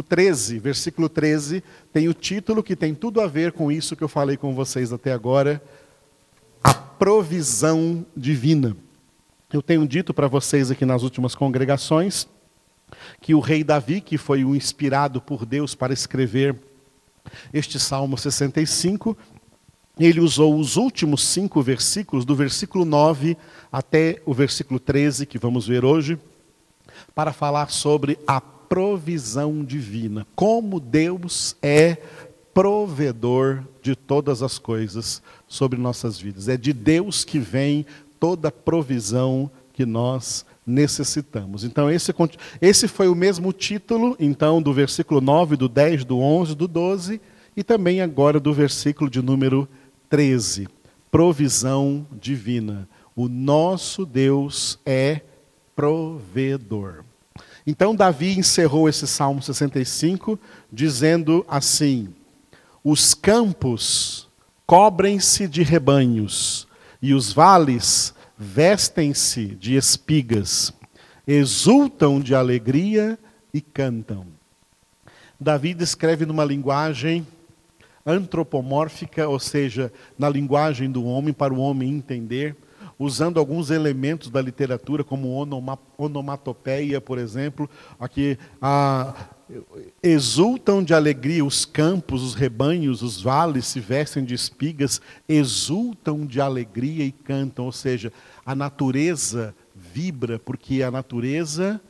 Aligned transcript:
13, 0.00 0.60
versículo 0.60 1.08
13, 1.08 1.64
tem 1.92 2.08
o 2.08 2.14
título 2.14 2.62
que 2.62 2.76
tem 2.76 2.94
tudo 2.94 3.20
a 3.20 3.26
ver 3.26 3.50
com 3.50 3.72
isso 3.72 3.96
que 3.96 4.04
eu 4.04 4.08
falei 4.08 4.36
com 4.36 4.54
vocês 4.54 4.92
até 4.92 5.12
agora, 5.12 5.60
a 6.62 6.72
provisão 6.72 8.06
divina. 8.16 8.76
Eu 9.52 9.60
tenho 9.60 9.84
dito 9.88 10.14
para 10.14 10.28
vocês 10.28 10.70
aqui 10.70 10.86
nas 10.86 11.02
últimas 11.02 11.34
congregações 11.34 12.28
que 13.20 13.34
o 13.34 13.40
rei 13.40 13.64
Davi, 13.64 14.00
que 14.00 14.16
foi 14.16 14.44
o 14.44 14.54
inspirado 14.54 15.20
por 15.20 15.44
Deus 15.44 15.74
para 15.74 15.92
escrever 15.92 16.56
este 17.52 17.78
Salmo 17.78 18.16
65, 18.16 19.16
ele 19.98 20.20
usou 20.20 20.58
os 20.58 20.76
últimos 20.76 21.24
cinco 21.24 21.60
versículos, 21.62 22.24
do 22.24 22.34
versículo 22.34 22.84
9 22.84 23.36
até 23.70 24.22
o 24.24 24.32
versículo 24.32 24.80
13, 24.80 25.26
que 25.26 25.38
vamos 25.38 25.66
ver 25.66 25.84
hoje, 25.84 26.18
para 27.14 27.32
falar 27.32 27.70
sobre 27.70 28.18
a 28.26 28.40
provisão 28.72 29.62
divina. 29.62 30.26
Como 30.34 30.80
Deus 30.80 31.54
é 31.60 31.98
provedor 32.54 33.64
de 33.82 33.94
todas 33.94 34.42
as 34.42 34.58
coisas 34.58 35.22
sobre 35.46 35.78
nossas 35.78 36.18
vidas. 36.18 36.48
É 36.48 36.56
de 36.56 36.72
Deus 36.72 37.22
que 37.22 37.38
vem 37.38 37.84
toda 38.18 38.48
a 38.48 38.50
provisão 38.50 39.50
que 39.74 39.84
nós 39.84 40.46
necessitamos. 40.66 41.64
Então, 41.64 41.90
esse, 41.90 42.14
esse 42.62 42.88
foi 42.88 43.08
o 43.08 43.14
mesmo 43.14 43.52
título, 43.52 44.16
então, 44.18 44.62
do 44.62 44.72
versículo 44.72 45.20
9, 45.20 45.54
do 45.54 45.68
10, 45.68 46.06
do 46.06 46.18
11, 46.18 46.54
do 46.54 46.66
12, 46.66 47.20
e 47.54 47.62
também 47.62 48.00
agora 48.00 48.40
do 48.40 48.54
versículo 48.54 49.10
de 49.10 49.20
número 49.20 49.68
13. 50.08 50.66
Provisão 51.10 52.06
divina. 52.10 52.88
O 53.14 53.28
nosso 53.28 54.06
Deus 54.06 54.78
é 54.86 55.20
provedor. 55.76 57.04
Então, 57.66 57.94
Davi 57.94 58.38
encerrou 58.38 58.88
esse 58.88 59.06
Salmo 59.06 59.40
65 59.40 60.38
dizendo 60.72 61.44
assim: 61.48 62.08
Os 62.82 63.14
campos 63.14 64.28
cobrem-se 64.66 65.46
de 65.46 65.62
rebanhos, 65.62 66.66
e 67.00 67.14
os 67.14 67.32
vales 67.32 68.14
vestem-se 68.36 69.46
de 69.46 69.76
espigas, 69.76 70.72
exultam 71.26 72.20
de 72.20 72.34
alegria 72.34 73.18
e 73.52 73.60
cantam. 73.60 74.26
Davi 75.38 75.74
descreve 75.74 76.24
numa 76.24 76.44
linguagem 76.44 77.26
antropomórfica, 78.04 79.28
ou 79.28 79.38
seja, 79.38 79.92
na 80.18 80.28
linguagem 80.28 80.90
do 80.90 81.04
homem, 81.04 81.32
para 81.32 81.54
o 81.54 81.58
homem 81.58 81.90
entender, 81.90 82.56
usando 83.02 83.38
alguns 83.38 83.70
elementos 83.70 84.30
da 84.30 84.40
literatura, 84.40 85.04
como 85.04 85.36
onomatopeia, 85.98 87.00
por 87.00 87.18
exemplo. 87.18 87.68
Aqui, 87.98 88.38
a, 88.60 89.14
exultam 90.02 90.82
de 90.82 90.94
alegria 90.94 91.44
os 91.44 91.64
campos, 91.64 92.22
os 92.22 92.34
rebanhos, 92.34 93.02
os 93.02 93.20
vales 93.20 93.66
se 93.66 93.80
vestem 93.80 94.24
de 94.24 94.34
espigas, 94.34 95.00
exultam 95.28 96.26
de 96.26 96.40
alegria 96.40 97.04
e 97.04 97.12
cantam. 97.12 97.66
Ou 97.66 97.72
seja, 97.72 98.12
a 98.44 98.54
natureza 98.54 99.54
vibra, 99.74 100.38
porque 100.38 100.82
a 100.82 100.90
natureza 100.90 101.80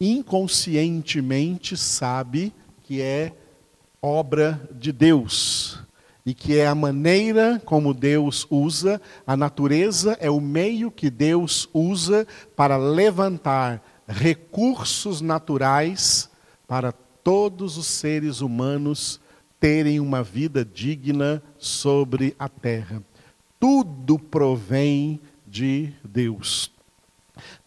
inconscientemente 0.00 1.76
sabe 1.76 2.52
que 2.82 3.02
é 3.02 3.32
obra 4.02 4.68
de 4.72 4.92
Deus 4.92 5.69
e 6.24 6.34
que 6.34 6.58
é 6.58 6.66
a 6.66 6.74
maneira 6.74 7.60
como 7.64 7.94
Deus 7.94 8.46
usa, 8.50 9.00
a 9.26 9.36
natureza 9.36 10.16
é 10.20 10.30
o 10.30 10.40
meio 10.40 10.90
que 10.90 11.10
Deus 11.10 11.68
usa 11.72 12.26
para 12.54 12.76
levantar 12.76 13.82
recursos 14.06 15.20
naturais 15.20 16.28
para 16.66 16.92
todos 16.92 17.76
os 17.76 17.86
seres 17.86 18.40
humanos 18.40 19.20
terem 19.58 20.00
uma 20.00 20.22
vida 20.22 20.64
digna 20.64 21.42
sobre 21.58 22.34
a 22.38 22.48
terra. 22.48 23.02
Tudo 23.58 24.18
provém 24.18 25.20
de 25.46 25.92
Deus. 26.02 26.72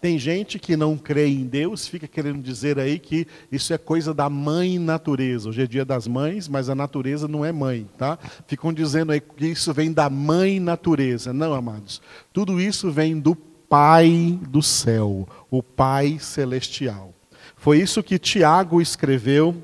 Tem 0.01 0.17
gente 0.17 0.59
que 0.59 0.75
não 0.75 0.97
crê 0.97 1.27
em 1.27 1.45
Deus, 1.45 1.87
fica 1.87 2.07
querendo 2.07 2.41
dizer 2.41 2.79
aí 2.79 2.99
que 2.99 3.27
isso 3.51 3.73
é 3.73 3.77
coisa 3.77 4.13
da 4.13 4.29
mãe 4.29 4.79
natureza. 4.79 5.49
Hoje 5.49 5.63
é 5.63 5.67
dia 5.67 5.85
das 5.85 6.07
mães, 6.07 6.47
mas 6.47 6.69
a 6.69 6.75
natureza 6.75 7.27
não 7.27 7.43
é 7.43 7.51
mãe, 7.51 7.87
tá? 7.97 8.17
Ficam 8.47 8.73
dizendo 8.73 9.11
aí 9.11 9.21
que 9.21 9.47
isso 9.47 9.73
vem 9.73 9.91
da 9.91 10.09
mãe 10.09 10.59
natureza. 10.59 11.33
Não, 11.33 11.53
amados. 11.53 12.01
Tudo 12.31 12.59
isso 12.59 12.91
vem 12.91 13.19
do 13.19 13.35
Pai 13.35 14.39
do 14.49 14.61
céu, 14.61 15.27
o 15.49 15.63
Pai 15.63 16.19
celestial. 16.19 17.13
Foi 17.55 17.79
isso 17.79 18.03
que 18.03 18.19
Tiago 18.19 18.81
escreveu 18.81 19.63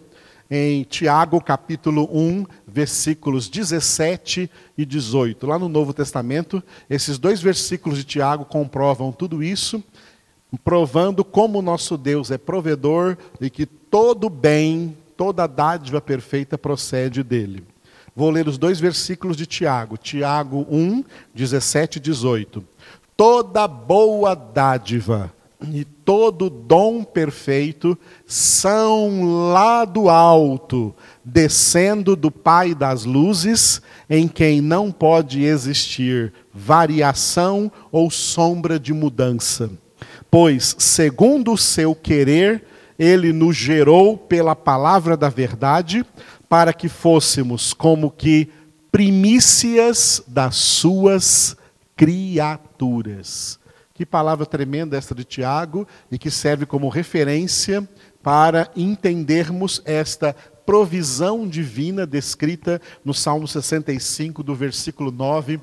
em 0.50 0.84
Tiago 0.84 1.40
capítulo 1.40 2.10
1, 2.12 2.46
versículos 2.68 3.48
17 3.48 4.50
e 4.78 4.86
18. 4.86 5.46
Lá 5.46 5.60
no 5.60 5.70
Novo 5.70 5.94
Testamento, 5.94 6.64
esses 6.90 7.20
dois 7.20 7.42
versículos 7.42 8.00
de 8.00 8.04
Tiago 8.04 8.46
comprovam 8.46 9.12
tudo 9.12 9.44
isso, 9.44 9.84
provando 10.64 11.24
como 11.24 11.62
nosso 11.62 11.98
Deus 11.98 12.32
é 12.32 12.38
provedor 12.38 13.16
e 13.40 13.50
que 13.50 13.66
todo 13.66 14.30
bem, 14.30 14.98
toda 15.16 15.46
dádiva 15.46 16.02
perfeita 16.02 16.58
procede 16.58 17.22
dele. 17.22 17.64
Vou 18.16 18.32
ler 18.32 18.48
os 18.48 18.58
dois 18.58 18.80
versículos 18.80 19.38
de 19.38 19.46
Tiago, 19.46 19.98
Tiago 19.98 20.66
1, 20.70 21.04
17 21.34 21.98
e 21.98 22.00
18. 22.00 22.66
Toda 23.16 23.68
boa 23.68 24.34
dádiva 24.34 25.32
e 25.68 25.84
todo 25.84 26.50
dom 26.50 27.04
perfeito 27.04 27.98
são 28.26 29.50
lá 29.52 29.84
do 29.84 30.10
alto, 30.10 30.96
descendo 31.24 32.16
do 32.16 32.32
Pai 32.32 32.74
das 32.74 33.04
luzes, 33.04 33.82
em 34.10 34.28
quem 34.28 34.62
não 34.62 34.92
pode 34.92 35.44
existir 35.44 36.34
variação 36.54 37.70
ou 37.92 38.10
sombra 38.10 38.80
de 38.80 38.94
mudança. 38.94 39.70
Pois, 40.32 40.76
segundo 40.80 41.54
o 41.54 41.58
seu 41.58 41.94
querer, 41.94 42.64
ele 42.98 43.34
nos 43.34 43.56
gerou 43.56 44.18
pela 44.18 44.56
palavra 44.56 45.18
da 45.18 45.30
verdade, 45.30 46.06
para 46.48 46.72
que 46.74 46.88
fôssemos 46.88 47.74
como 47.74 48.10
que 48.10 48.50
primícias 48.92 50.24
das 50.26 50.56
suas 50.56 51.56
criaturas. 51.96 53.60
Que 54.00 54.06
palavra 54.06 54.46
tremenda 54.46 54.96
esta 54.96 55.14
de 55.14 55.26
Tiago 55.26 55.86
e 56.10 56.18
que 56.18 56.32
serve 56.32 56.66
como 56.66 56.88
referência 56.88 57.86
para 58.24 58.72
entendermos 58.74 59.82
esta 59.84 60.34
provisão 60.66 61.46
divina 61.46 62.08
descrita 62.08 62.82
no 63.04 63.14
Salmo 63.14 63.46
65, 63.46 64.42
do 64.42 64.56
versículo 64.56 65.12
9 65.12 65.60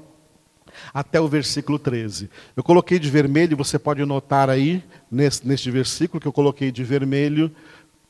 até 0.92 1.18
o 1.18 1.26
versículo 1.26 1.78
13. 1.78 2.28
Eu 2.54 2.62
coloquei 2.62 2.98
de 2.98 3.08
vermelho, 3.08 3.56
você 3.56 3.78
pode 3.78 4.04
notar 4.04 4.50
aí, 4.50 4.84
neste, 5.10 5.48
neste 5.48 5.70
versículo 5.70 6.20
que 6.20 6.28
eu 6.28 6.32
coloquei 6.32 6.70
de 6.70 6.84
vermelho, 6.84 7.50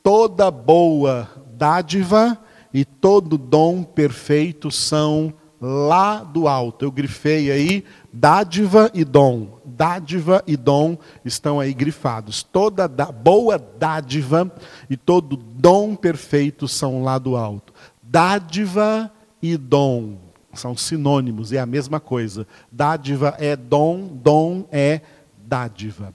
toda 0.03 0.51
boa 0.51 1.29
dádiva 1.53 2.37
e 2.73 2.83
todo 2.83 3.37
dom 3.37 3.81
perfeito 3.81 4.69
são 4.71 5.33
lá 5.61 6.21
do 6.21 6.49
alto. 6.49 6.83
Eu 6.83 6.91
grifei 6.91 7.49
aí 7.49 7.85
dádiva 8.11 8.91
e 8.93 9.05
dom. 9.05 9.56
Dádiva 9.77 10.43
e 10.47 10.57
dom 10.57 10.97
estão 11.23 11.59
aí 11.59 11.71
grifados. 11.71 12.41
Toda 12.41 12.87
da, 12.87 13.11
boa 13.11 13.59
dádiva 13.59 14.51
e 14.89 14.97
todo 14.97 15.37
dom 15.37 15.95
perfeito 15.95 16.67
são 16.67 17.03
lá 17.03 17.19
do 17.19 17.37
alto. 17.37 17.71
Dádiva 18.01 19.11
e 19.39 19.55
dom 19.55 20.17
são 20.53 20.75
sinônimos, 20.75 21.53
é 21.53 21.59
a 21.59 21.65
mesma 21.65 21.99
coisa. 21.99 22.47
Dádiva 22.71 23.35
é 23.37 23.55
dom, 23.55 24.07
dom 24.07 24.65
é 24.71 25.01
dádiva. 25.37 26.13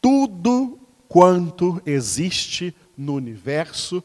Tudo 0.00 0.78
quanto 1.06 1.80
existe 1.84 2.74
no 2.96 3.14
universo 3.14 4.02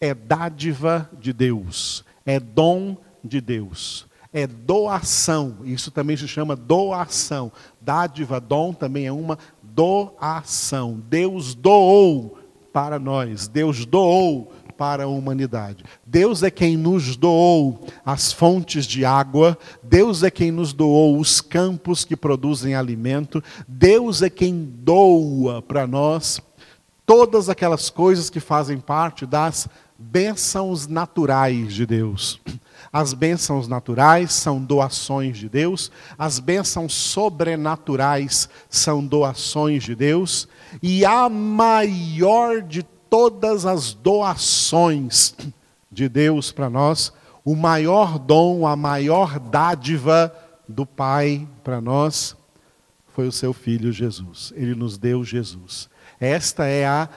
é 0.00 0.12
dádiva 0.12 1.08
de 1.20 1.32
Deus, 1.32 2.04
é 2.26 2.40
dom 2.40 2.96
de 3.22 3.40
Deus. 3.40 4.06
É 4.36 4.48
doação, 4.48 5.58
isso 5.64 5.92
também 5.92 6.16
se 6.16 6.26
chama 6.26 6.56
doação. 6.56 7.52
Dádiva, 7.80 8.40
dom 8.40 8.72
também 8.72 9.06
é 9.06 9.12
uma 9.12 9.38
doação. 9.62 11.00
Deus 11.08 11.54
doou 11.54 12.36
para 12.72 12.98
nós, 12.98 13.46
Deus 13.46 13.86
doou 13.86 14.52
para 14.76 15.04
a 15.04 15.06
humanidade. 15.06 15.84
Deus 16.04 16.42
é 16.42 16.50
quem 16.50 16.76
nos 16.76 17.14
doou 17.16 17.86
as 18.04 18.32
fontes 18.32 18.86
de 18.86 19.04
água, 19.04 19.56
Deus 19.80 20.24
é 20.24 20.30
quem 20.32 20.50
nos 20.50 20.72
doou 20.72 21.16
os 21.20 21.40
campos 21.40 22.04
que 22.04 22.16
produzem 22.16 22.74
alimento, 22.74 23.40
Deus 23.68 24.20
é 24.20 24.28
quem 24.28 24.64
doa 24.64 25.62
para 25.62 25.86
nós 25.86 26.42
todas 27.06 27.48
aquelas 27.48 27.90
coisas 27.90 28.30
que 28.30 28.40
fazem 28.40 28.78
parte 28.78 29.26
das 29.26 29.68
bênçãos 29.98 30.86
naturais 30.86 31.72
de 31.72 31.86
Deus. 31.86 32.40
As 32.94 33.12
bênçãos 33.12 33.66
naturais 33.66 34.32
são 34.32 34.62
doações 34.62 35.36
de 35.36 35.48
Deus, 35.48 35.90
as 36.16 36.38
bênçãos 36.38 36.94
sobrenaturais 36.94 38.48
são 38.70 39.04
doações 39.04 39.82
de 39.82 39.96
Deus, 39.96 40.46
e 40.80 41.04
a 41.04 41.28
maior 41.28 42.62
de 42.62 42.84
todas 43.10 43.66
as 43.66 43.94
doações 43.94 45.34
de 45.90 46.08
Deus 46.08 46.52
para 46.52 46.70
nós, 46.70 47.12
o 47.44 47.56
maior 47.56 48.16
dom, 48.16 48.64
a 48.64 48.76
maior 48.76 49.40
dádiva 49.40 50.32
do 50.68 50.86
Pai 50.86 51.48
para 51.64 51.80
nós 51.80 52.36
foi 53.08 53.26
o 53.26 53.32
seu 53.32 53.52
filho 53.52 53.90
Jesus. 53.90 54.52
Ele 54.54 54.76
nos 54.76 54.96
deu 54.96 55.24
Jesus. 55.24 55.88
Esta 56.20 56.64
é 56.64 56.86
a 56.86 57.08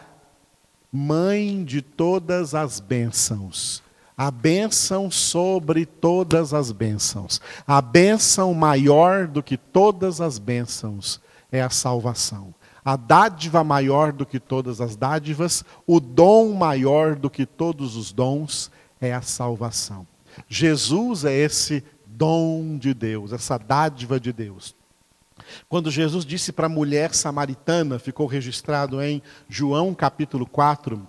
mãe 0.92 1.64
de 1.64 1.84
todas 1.84 2.56
as 2.56 2.80
bênçãos. 2.80 3.86
A 4.18 4.32
bênção 4.32 5.12
sobre 5.12 5.86
todas 5.86 6.52
as 6.54 6.72
bênçãos. 6.72 7.40
A 7.68 7.80
bênção 7.82 8.54
maior 8.54 9.28
do 9.28 9.44
que 9.44 9.56
todas 9.56 10.20
as 10.20 10.40
bênçãos 10.40 11.22
é 11.52 11.62
a 11.62 11.70
salvação. 11.70 12.54
A 12.84 12.96
dádiva 12.96 13.64
maior 13.64 14.12
do 14.12 14.26
que 14.26 14.40
todas 14.40 14.82
as 14.82 14.96
dádivas, 14.96 15.64
o 15.86 16.00
dom 16.00 16.54
maior 16.54 17.16
do 17.16 17.30
que 17.30 17.46
todos 17.46 17.96
os 17.96 18.12
dons 18.12 18.72
é 19.00 19.14
a 19.14 19.22
salvação. 19.22 20.08
Jesus 20.48 21.24
é 21.24 21.34
esse 21.34 21.84
dom 22.06 22.78
de 22.78 22.94
Deus, 22.94 23.32
essa 23.32 23.58
dádiva 23.58 24.20
de 24.20 24.34
Deus. 24.34 24.76
Quando 25.70 25.92
Jesus 25.92 26.26
disse 26.26 26.52
para 26.52 26.66
a 26.66 26.70
mulher 26.70 27.14
samaritana, 27.14 28.00
ficou 28.00 28.26
registrado 28.26 29.02
em 29.02 29.22
João 29.48 29.94
capítulo 29.94 30.46
4, 30.46 31.08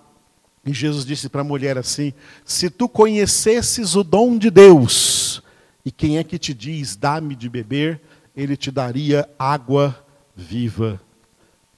e 0.64 0.72
Jesus 0.72 1.05
disse 1.05 1.28
para 1.28 1.40
a 1.40 1.44
mulher 1.44 1.78
assim: 1.78 2.12
Se 2.44 2.69
tu 2.69 2.88
conhecesses 2.88 3.94
o 3.94 4.05
dom 4.05 4.37
de 4.37 4.50
Deus, 4.50 5.43
e 5.84 5.90
quem 5.90 6.19
é 6.19 6.25
que 6.25 6.38
te 6.38 6.52
diz, 6.52 6.96
dá-me 6.96 7.34
de 7.34 7.49
beber, 7.49 8.00
ele 8.37 8.56
te 8.56 8.70
daria 8.70 9.28
água 9.38 10.05
viva, 10.37 11.00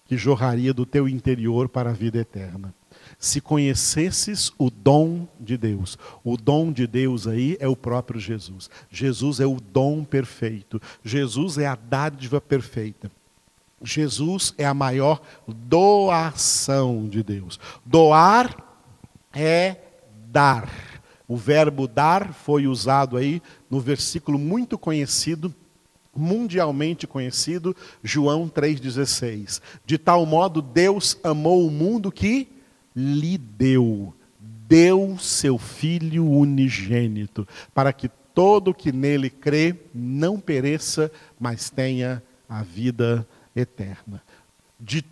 que 0.07 0.17
jorraria 0.17 0.75
do 0.75 0.85
teu 0.85 1.09
interior 1.09 1.69
para 1.69 1.91
a 1.91 1.95
vida 1.95 2.19
eterna 2.19 2.75
se 3.21 3.41
conhecesses 3.41 4.51
o 4.59 4.71
dom 4.71 5.29
de 5.39 5.59
Deus. 5.59 5.99
O 6.25 6.39
dom 6.39 6.73
de 6.73 6.87
Deus 6.87 7.27
aí 7.27 7.57
é 7.61 7.69
o 7.69 7.77
próprio 7.77 8.19
Jesus. 8.19 8.71
Jesus 8.91 9.41
é 9.41 9.47
o 9.47 9.59
dom 9.61 10.03
perfeito. 10.03 10.81
Jesus 11.05 11.59
é 11.59 11.67
a 11.67 11.77
dádiva 11.77 12.41
perfeita. 12.41 13.11
Jesus 13.83 14.55
é 14.57 14.65
a 14.65 14.75
maior 14.75 15.21
doação 15.47 17.09
de 17.09 17.23
Deus. 17.23 17.61
Doar 17.85 18.70
é 19.33 19.77
dar. 20.29 20.69
O 21.27 21.37
verbo 21.37 21.87
dar 21.87 22.33
foi 22.33 22.67
usado 22.67 23.17
aí 23.17 23.41
no 23.71 23.81
versículo 23.81 24.39
muito 24.39 24.77
conhecido 24.79 25.55
mundialmente 26.15 27.07
conhecido, 27.07 27.75
João 28.03 28.49
3,16. 28.49 29.61
De 29.87 29.97
tal 29.97 30.27
modo 30.27 30.61
Deus 30.61 31.17
amou 31.23 31.67
o 31.67 31.71
mundo 31.71 32.11
que 32.11 32.49
lhe 32.95 33.39
deu, 33.39 34.13
deu 34.39 35.17
seu 35.19 35.57
Filho 35.57 36.27
unigênito, 36.29 37.47
para 37.73 37.93
que 37.93 38.09
todo 38.35 38.75
que 38.75 38.93
nele 38.93 39.31
crê 39.31 39.77
não 39.95 40.41
pereça, 40.41 41.11
mas 41.39 41.71
tenha 41.71 42.23
a 42.49 42.63
vida 42.63 43.27
eterna. 43.55 44.23
De 44.79 45.05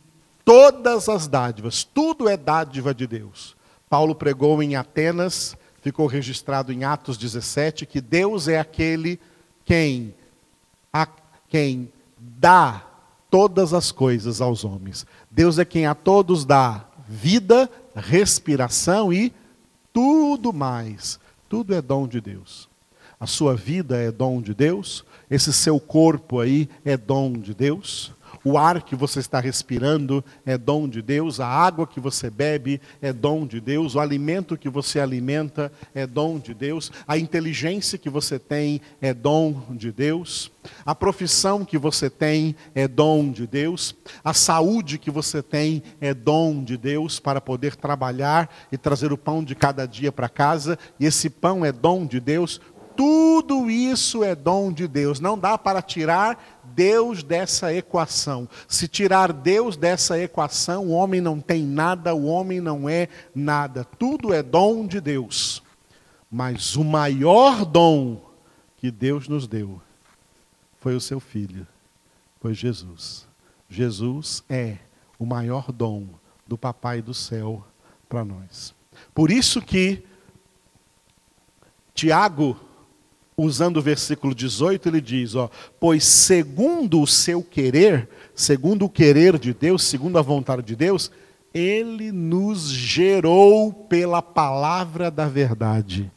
todas 0.44 1.08
as 1.08 1.28
dádivas, 1.28 1.84
tudo 1.84 2.28
é 2.28 2.36
dádiva 2.36 2.94
de 2.94 3.06
Deus. 3.06 3.56
Paulo 3.88 4.14
pregou 4.14 4.62
em 4.62 4.76
Atenas, 4.76 5.56
ficou 5.80 6.06
registrado 6.06 6.72
em 6.72 6.84
Atos 6.84 7.16
17, 7.16 7.86
que 7.86 8.00
Deus 8.00 8.48
é 8.48 8.58
aquele 8.58 9.18
quem, 9.64 10.14
a, 10.92 11.06
quem 11.48 11.90
dá 12.18 12.84
todas 13.30 13.72
as 13.72 13.92
coisas 13.92 14.40
aos 14.40 14.64
homens. 14.64 15.06
Deus 15.30 15.58
é 15.58 15.64
quem 15.64 15.86
a 15.86 15.94
todos 15.94 16.44
dá 16.44 16.84
vida, 17.08 17.70
respiração 17.94 19.12
e 19.12 19.32
tudo 19.92 20.52
mais. 20.52 21.18
Tudo 21.48 21.74
é 21.74 21.80
dom 21.80 22.06
de 22.06 22.20
Deus. 22.20 22.68
A 23.18 23.26
sua 23.26 23.56
vida 23.56 23.96
é 23.96 24.12
dom 24.12 24.40
de 24.40 24.54
Deus, 24.54 25.04
esse 25.28 25.52
seu 25.52 25.80
corpo 25.80 26.38
aí 26.38 26.68
é 26.84 26.96
dom 26.96 27.32
de 27.32 27.52
Deus, 27.52 28.12
o 28.44 28.56
ar 28.56 28.82
que 28.82 28.94
você 28.94 29.20
está 29.20 29.40
respirando 29.40 30.24
é 30.44 30.56
dom 30.56 30.88
de 30.88 31.02
Deus, 31.02 31.40
a 31.40 31.46
água 31.46 31.86
que 31.86 32.00
você 32.00 32.30
bebe 32.30 32.80
é 33.00 33.12
dom 33.12 33.46
de 33.46 33.60
Deus, 33.60 33.94
o 33.94 34.00
alimento 34.00 34.56
que 34.56 34.68
você 34.68 35.00
alimenta 35.00 35.72
é 35.94 36.06
dom 36.06 36.38
de 36.38 36.54
Deus, 36.54 36.90
a 37.06 37.18
inteligência 37.18 37.98
que 37.98 38.10
você 38.10 38.38
tem 38.38 38.80
é 39.00 39.12
dom 39.12 39.62
de 39.70 39.92
Deus, 39.92 40.50
a 40.84 40.94
profissão 40.94 41.64
que 41.64 41.78
você 41.78 42.10
tem 42.10 42.54
é 42.74 42.86
dom 42.86 43.30
de 43.30 43.46
Deus, 43.46 43.94
a 44.22 44.34
saúde 44.34 44.98
que 44.98 45.10
você 45.10 45.42
tem 45.42 45.82
é 46.00 46.12
dom 46.12 46.62
de 46.62 46.76
Deus 46.76 47.18
para 47.18 47.40
poder 47.40 47.76
trabalhar 47.76 48.48
e 48.70 48.76
trazer 48.76 49.12
o 49.12 49.18
pão 49.18 49.42
de 49.42 49.54
cada 49.54 49.86
dia 49.86 50.12
para 50.12 50.28
casa, 50.28 50.78
e 50.98 51.06
esse 51.06 51.30
pão 51.30 51.64
é 51.64 51.72
dom 51.72 52.06
de 52.06 52.20
Deus. 52.20 52.60
Tudo 52.96 53.70
isso 53.70 54.24
é 54.24 54.34
dom 54.34 54.72
de 54.72 54.88
Deus. 54.88 55.20
Não 55.20 55.38
dá 55.38 55.56
para 55.56 55.80
tirar 55.80 56.57
Deus 56.78 57.24
dessa 57.24 57.74
equação. 57.74 58.48
Se 58.68 58.86
tirar 58.86 59.32
Deus 59.32 59.76
dessa 59.76 60.16
equação, 60.16 60.86
o 60.86 60.90
homem 60.90 61.20
não 61.20 61.40
tem 61.40 61.64
nada, 61.64 62.14
o 62.14 62.26
homem 62.26 62.60
não 62.60 62.88
é 62.88 63.08
nada. 63.34 63.82
Tudo 63.82 64.32
é 64.32 64.44
dom 64.44 64.86
de 64.86 65.00
Deus. 65.00 65.60
Mas 66.30 66.76
o 66.76 66.84
maior 66.84 67.64
dom 67.64 68.24
que 68.76 68.92
Deus 68.92 69.26
nos 69.26 69.48
deu 69.48 69.82
foi 70.78 70.94
o 70.94 71.00
seu 71.00 71.18
filho, 71.18 71.66
foi 72.40 72.54
Jesus. 72.54 73.26
Jesus 73.68 74.44
é 74.48 74.76
o 75.18 75.26
maior 75.26 75.72
dom 75.72 76.06
do 76.46 76.56
Papai 76.56 77.02
do 77.02 77.12
céu 77.12 77.66
para 78.08 78.24
nós. 78.24 78.72
Por 79.12 79.32
isso 79.32 79.60
que 79.60 80.04
Tiago 81.92 82.56
usando 83.38 83.76
o 83.76 83.82
versículo 83.82 84.34
18, 84.34 84.88
ele 84.88 85.00
diz: 85.00 85.36
ó, 85.36 85.48
Pois 85.78 86.04
segundo 86.04 87.00
o 87.00 87.06
seu 87.06 87.42
querer, 87.42 88.08
segundo 88.34 88.84
o 88.84 88.90
querer 88.90 89.38
de 89.38 89.54
Deus, 89.54 89.84
segundo 89.84 90.18
a 90.18 90.22
vontade 90.22 90.62
de 90.62 90.74
Deus, 90.74 91.10
ele 91.54 92.10
nos 92.10 92.68
gerou 92.68 93.72
pela 93.72 94.20
palavra 94.20 95.10
da 95.10 95.26
verdade. 95.26 96.10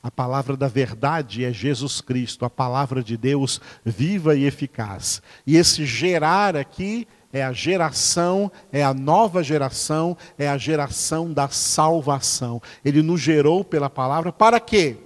A 0.00 0.10
palavra 0.10 0.56
da 0.56 0.68
verdade 0.68 1.44
é 1.44 1.52
Jesus 1.52 2.00
Cristo, 2.00 2.44
a 2.44 2.50
palavra 2.50 3.02
de 3.02 3.16
Deus 3.16 3.60
viva 3.84 4.36
e 4.36 4.44
eficaz. 4.44 5.20
E 5.44 5.56
esse 5.56 5.84
gerar 5.84 6.56
aqui 6.56 7.06
é 7.32 7.42
a 7.42 7.52
geração, 7.52 8.50
é 8.72 8.82
a 8.82 8.94
nova 8.94 9.42
geração, 9.42 10.16
é 10.38 10.48
a 10.48 10.56
geração 10.56 11.32
da 11.32 11.48
salvação. 11.48 12.62
Ele 12.84 13.02
nos 13.02 13.20
gerou 13.20 13.64
pela 13.64 13.90
palavra 13.90 14.32
para 14.32 14.60
quê? 14.60 14.96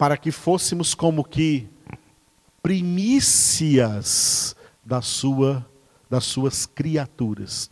Para 0.00 0.16
que 0.16 0.32
fôssemos 0.32 0.94
como 0.94 1.22
que 1.22 1.68
primícias 2.62 4.56
da 4.82 5.02
sua, 5.02 5.70
das 6.08 6.24
suas 6.24 6.64
criaturas. 6.64 7.70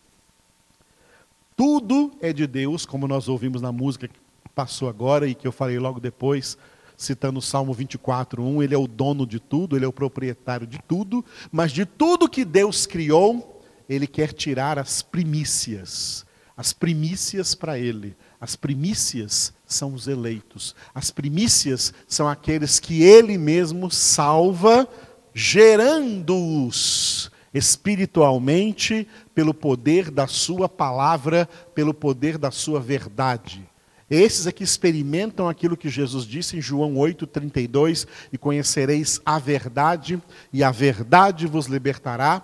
Tudo 1.57 2.13
é 2.21 2.31
de 2.31 2.47
Deus, 2.47 2.85
como 2.85 3.09
nós 3.09 3.29
ouvimos 3.29 3.63
na 3.63 3.73
música 3.73 4.09
que 4.09 4.21
passou 4.55 4.91
agora 4.91 5.27
e 5.27 5.35
que 5.35 5.49
eu 5.49 5.53
falei 5.53 5.79
logo 5.79 6.01
depois, 6.01 6.59
citando 6.99 7.39
o 7.39 7.43
Salmo 7.43 7.73
24, 7.73 8.45
1, 8.45 8.63
ele 8.63 8.75
é 8.75 8.79
o 8.79 8.87
dono 8.87 9.27
de 9.27 9.41
tudo, 9.41 9.75
ele 9.75 9.87
é 9.87 9.89
o 9.89 9.93
proprietário 9.93 10.67
de 10.67 10.79
tudo, 10.87 11.25
mas 11.51 11.73
de 11.73 11.87
tudo 11.87 12.29
que 12.29 12.45
Deus 12.45 12.85
criou, 12.85 13.63
ele 13.89 14.07
quer 14.07 14.35
tirar 14.35 14.79
as 14.79 15.01
primícias, 15.01 16.27
as 16.55 16.75
primícias 16.75 17.55
para 17.55 17.79
ele. 17.79 18.15
As 18.41 18.55
primícias 18.55 19.53
são 19.67 19.95
os 19.95 20.07
eleitos. 20.07 20.75
As 20.95 21.11
primícias 21.11 21.93
são 22.07 22.29
aqueles 22.29 22.79
que 22.79 23.03
ele 23.03 23.37
mesmo 23.37 23.91
salva, 23.91 24.89
gerando-os 25.35 27.31
espiritualmente 27.53 29.09
pelo 29.35 29.53
poder 29.53 30.11
da 30.11 30.27
sua 30.27 30.69
palavra, 30.69 31.49
pelo 31.75 31.93
poder 31.93 32.39
da 32.39 32.51
sua 32.51 32.79
verdade. 32.79 33.69
Esses 34.11 34.47
é 34.47 34.53
que 34.53 34.65
experimentam 34.65 35.49
aquilo 35.49 35.77
que 35.77 35.89
Jesus 35.89 36.25
disse 36.25 36.57
em 36.57 36.63
João 36.63 36.97
8:32, 36.97 38.07
e 38.33 38.39
conhecereis 38.39 39.21
a 39.25 39.39
verdade, 39.39 40.23
e 40.53 40.63
a 40.63 40.71
verdade 40.71 41.47
vos 41.47 41.67
libertará, 41.67 42.43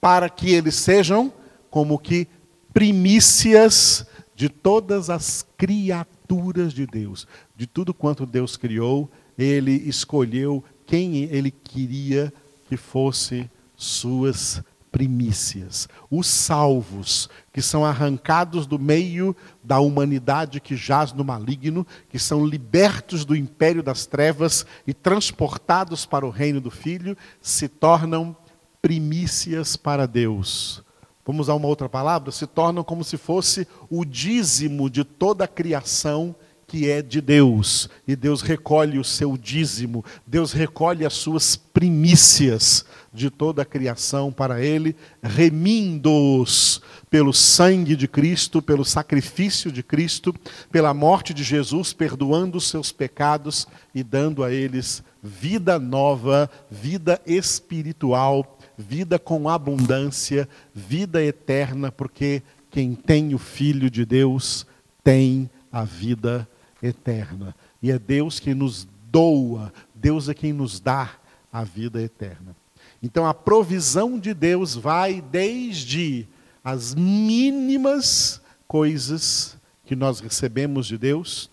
para 0.00 0.30
que 0.30 0.52
eles 0.52 0.74
sejam 0.74 1.32
como 1.68 1.98
que 1.98 2.28
primícias 2.72 4.06
de 4.36 4.50
todas 4.50 5.08
as 5.08 5.46
criaturas 5.56 6.74
de 6.74 6.86
Deus, 6.86 7.26
de 7.56 7.66
tudo 7.66 7.94
quanto 7.94 8.26
Deus 8.26 8.54
criou, 8.54 9.10
ele 9.36 9.72
escolheu 9.72 10.62
quem 10.84 11.22
ele 11.24 11.50
queria 11.50 12.30
que 12.68 12.76
fosse 12.76 13.50
suas 13.74 14.62
primícias. 14.92 15.88
Os 16.10 16.26
salvos, 16.26 17.30
que 17.50 17.62
são 17.62 17.82
arrancados 17.82 18.66
do 18.66 18.78
meio 18.78 19.34
da 19.64 19.80
humanidade 19.80 20.60
que 20.60 20.76
jaz 20.76 21.14
no 21.14 21.24
maligno, 21.24 21.86
que 22.10 22.18
são 22.18 22.44
libertos 22.44 23.24
do 23.24 23.34
império 23.34 23.82
das 23.82 24.04
trevas 24.04 24.66
e 24.86 24.92
transportados 24.92 26.04
para 26.04 26.26
o 26.26 26.30
reino 26.30 26.60
do 26.60 26.70
Filho, 26.70 27.16
se 27.40 27.68
tornam 27.68 28.36
primícias 28.82 29.76
para 29.76 30.06
Deus 30.06 30.84
vamos 31.26 31.46
usar 31.46 31.54
uma 31.54 31.66
outra 31.66 31.88
palavra, 31.88 32.30
se 32.30 32.46
tornam 32.46 32.84
como 32.84 33.02
se 33.02 33.16
fosse 33.16 33.66
o 33.90 34.04
dízimo 34.04 34.88
de 34.88 35.02
toda 35.02 35.44
a 35.44 35.48
criação 35.48 36.34
que 36.66 36.90
é 36.90 37.00
de 37.00 37.20
Deus. 37.20 37.88
E 38.06 38.16
Deus 38.16 38.42
recolhe 38.42 38.98
o 38.98 39.04
seu 39.04 39.36
dízimo, 39.36 40.04
Deus 40.26 40.52
recolhe 40.52 41.04
as 41.04 41.14
suas 41.14 41.56
primícias 41.56 42.84
de 43.12 43.30
toda 43.30 43.62
a 43.62 43.64
criação 43.64 44.32
para 44.32 44.60
Ele, 44.60 44.96
remindo-os 45.22 46.82
pelo 47.08 47.32
sangue 47.32 47.96
de 47.96 48.08
Cristo, 48.08 48.60
pelo 48.60 48.84
sacrifício 48.84 49.70
de 49.70 49.82
Cristo, 49.82 50.34
pela 50.70 50.92
morte 50.92 51.32
de 51.32 51.42
Jesus, 51.42 51.92
perdoando 51.92 52.58
os 52.58 52.68
seus 52.68 52.92
pecados 52.92 53.66
e 53.94 54.02
dando 54.02 54.42
a 54.42 54.52
eles 54.52 55.02
vida 55.22 55.78
nova, 55.78 56.50
vida 56.70 57.20
espiritual, 57.26 58.55
vida 58.76 59.18
com 59.18 59.48
abundância, 59.48 60.48
vida 60.74 61.22
eterna, 61.22 61.90
porque 61.90 62.42
quem 62.70 62.94
tem 62.94 63.34
o 63.34 63.38
Filho 63.38 63.90
de 63.90 64.04
Deus 64.04 64.66
tem 65.02 65.48
a 65.72 65.84
vida 65.84 66.48
eterna. 66.82 67.54
E 67.82 67.90
é 67.90 67.98
Deus 67.98 68.38
quem 68.38 68.54
nos 68.54 68.86
doa, 69.10 69.72
Deus 69.94 70.28
é 70.28 70.34
quem 70.34 70.52
nos 70.52 70.80
dá 70.80 71.14
a 71.52 71.64
vida 71.64 72.02
eterna. 72.02 72.54
Então 73.02 73.26
a 73.26 73.34
provisão 73.34 74.18
de 74.18 74.34
Deus 74.34 74.74
vai 74.74 75.20
desde 75.20 76.26
as 76.62 76.94
mínimas 76.94 78.40
coisas 78.66 79.56
que 79.84 79.94
nós 79.94 80.20
recebemos 80.20 80.86
de 80.86 80.98
Deus 80.98 81.48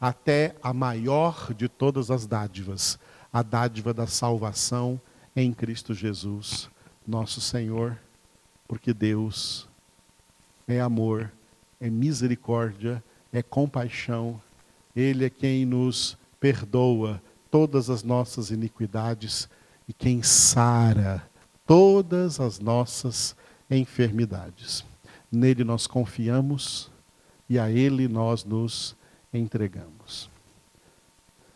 até 0.00 0.54
a 0.62 0.72
maior 0.72 1.54
de 1.54 1.68
todas 1.68 2.10
as 2.10 2.26
dádivas, 2.26 2.98
a 3.32 3.42
dádiva 3.42 3.94
da 3.94 4.06
salvação 4.06 5.00
em 5.34 5.52
Cristo 5.52 5.94
Jesus, 5.94 6.68
nosso 7.06 7.40
Senhor, 7.40 7.98
porque 8.68 8.92
Deus 8.92 9.68
é 10.66 10.80
amor, 10.80 11.30
é 11.80 11.90
misericórdia, 11.90 13.02
é 13.32 13.42
compaixão, 13.42 14.40
Ele 14.94 15.24
é 15.24 15.30
quem 15.30 15.64
nos 15.64 16.16
perdoa 16.38 17.22
todas 17.50 17.90
as 17.90 18.02
nossas 18.02 18.50
iniquidades 18.50 19.48
e 19.88 19.92
quem 19.92 20.22
sara 20.22 21.22
todas 21.66 22.40
as 22.40 22.58
nossas 22.58 23.36
enfermidades. 23.70 24.84
Nele 25.30 25.64
nós 25.64 25.86
confiamos 25.86 26.90
e 27.48 27.58
a 27.58 27.70
Ele 27.70 28.08
nós 28.08 28.44
nos 28.44 28.96
entregamos. 29.32 30.31